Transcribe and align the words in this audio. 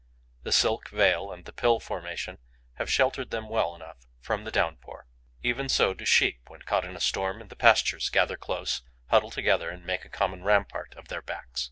The 0.41 0.51
silk 0.51 0.89
veil 0.89 1.31
and 1.31 1.45
the 1.45 1.53
pill 1.53 1.79
formation 1.79 2.39
have 2.77 2.89
sheltered 2.91 3.29
them 3.29 3.47
well 3.47 3.75
enough 3.75 3.97
from 4.19 4.45
the 4.45 4.51
downpour. 4.51 5.05
Even 5.43 5.69
so 5.69 5.93
do 5.93 6.05
Sheep, 6.05 6.39
when 6.47 6.63
caught 6.63 6.85
in 6.85 6.95
a 6.95 6.99
storm 6.99 7.39
in 7.39 7.49
the 7.49 7.55
pastures, 7.55 8.09
gather 8.09 8.35
close, 8.35 8.81
huddle 9.11 9.29
together 9.29 9.69
and 9.69 9.85
make 9.85 10.03
a 10.03 10.09
common 10.09 10.41
rampart 10.43 10.95
of 10.95 11.09
their 11.09 11.21
backs. 11.21 11.59